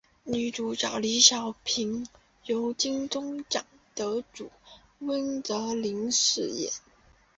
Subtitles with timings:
[0.23, 2.07] 女主角李晓萍
[2.45, 3.63] 由金钟奖
[3.93, 4.51] 得主
[4.97, 6.71] 温贞菱饰演。